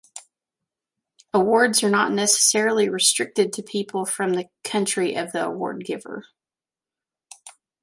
Awards 1.31 1.83
are 1.83 1.89
not 1.91 2.11
necessarily 2.11 2.89
restricted 2.89 3.53
to 3.53 3.61
people 3.61 4.03
from 4.03 4.33
the 4.33 4.49
country 4.63 5.13
of 5.15 5.31
the 5.31 5.45
award 5.45 5.83
giver. 5.85 6.25